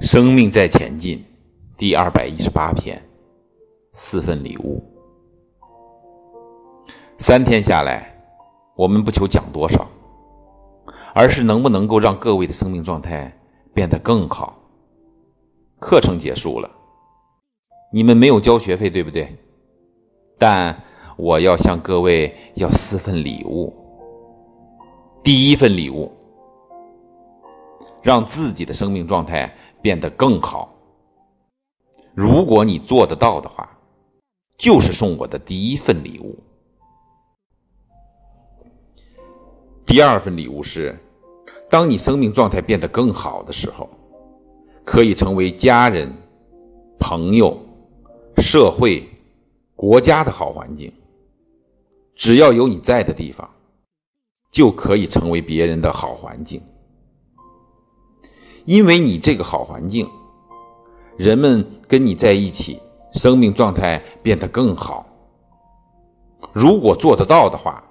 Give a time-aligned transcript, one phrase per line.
[0.00, 1.22] 生命在前进，
[1.76, 3.00] 第二百一十八篇，
[3.92, 4.82] 四份礼物。
[7.18, 8.10] 三天下来，
[8.74, 9.86] 我们不求讲多少，
[11.14, 13.30] 而是能不能够让各位的生命状态
[13.74, 14.58] 变得更好。
[15.78, 16.70] 课程结束了，
[17.92, 19.36] 你们没有交学费，对不对？
[20.38, 20.74] 但
[21.18, 23.70] 我要向各位要四份礼物。
[25.22, 26.10] 第一份礼物，
[28.00, 29.54] 让自己的生命状态。
[29.80, 30.74] 变得更好。
[32.14, 33.78] 如果你做得到的话，
[34.56, 36.38] 就是送我的第一份礼物。
[39.86, 40.98] 第二份礼物是，
[41.68, 43.88] 当你生命状态变得更好的时候，
[44.84, 46.12] 可以成为家人、
[46.98, 47.58] 朋友、
[48.38, 49.08] 社会、
[49.74, 50.92] 国家的好环境。
[52.14, 53.48] 只要有你在的地方，
[54.50, 56.60] 就可以成为别人的好环境。
[58.64, 60.08] 因为你这个好环境，
[61.16, 62.78] 人们跟你在一起，
[63.12, 65.06] 生命状态变得更好。
[66.52, 67.82] 如果做得到的话，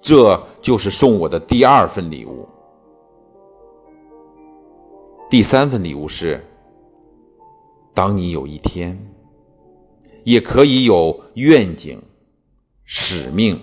[0.00, 2.46] 这就是送我的第二份礼物。
[5.30, 6.42] 第三份礼物是，
[7.92, 8.98] 当你有一天，
[10.24, 12.00] 也可以有愿景、
[12.84, 13.60] 使命、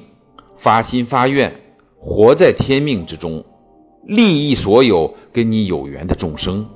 [0.55, 1.51] 发心发愿，
[1.97, 3.43] 活在天命之中。
[4.05, 6.67] 利益所有跟你有缘的众生。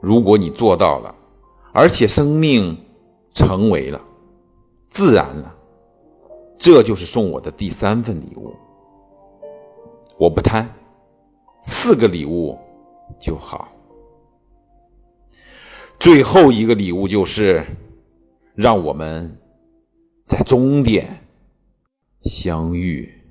[0.00, 1.14] 如果你做到了，
[1.72, 2.76] 而且生命
[3.32, 4.00] 成为了
[4.88, 5.54] 自然了，
[6.58, 8.54] 这就是送我的第三份礼物。
[10.18, 10.68] 我不贪，
[11.62, 12.58] 四个礼物
[13.18, 13.68] 就好。
[15.98, 17.64] 最后一个礼物就是，
[18.54, 19.38] 让我们
[20.26, 21.24] 在终点
[22.24, 23.21] 相遇。